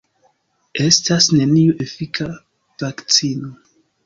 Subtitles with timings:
[0.85, 2.27] Estas neniu efika
[2.85, 3.55] vakcino.